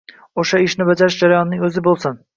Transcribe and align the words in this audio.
O’sha 0.43 0.61
ishni 0.67 0.87
bajarish 0.87 1.19
jarayonining 1.25 1.67
o’zi 1.69 1.85
bo’lsin. 1.89 2.23